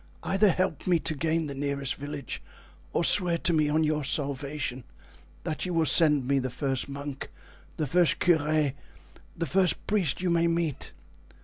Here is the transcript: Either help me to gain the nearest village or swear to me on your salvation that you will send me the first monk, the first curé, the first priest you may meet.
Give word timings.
Either 0.23 0.49
help 0.49 0.87
me 0.87 0.97
to 0.97 1.13
gain 1.13 1.45
the 1.45 1.53
nearest 1.53 1.93
village 1.93 2.41
or 2.91 3.03
swear 3.03 3.37
to 3.37 3.53
me 3.53 3.69
on 3.69 3.83
your 3.83 4.03
salvation 4.03 4.83
that 5.43 5.63
you 5.63 5.75
will 5.75 5.85
send 5.85 6.27
me 6.27 6.39
the 6.39 6.49
first 6.49 6.89
monk, 6.89 7.29
the 7.77 7.85
first 7.85 8.17
curé, 8.17 8.73
the 9.37 9.45
first 9.45 9.85
priest 9.85 10.19
you 10.19 10.31
may 10.31 10.47
meet. 10.47 10.91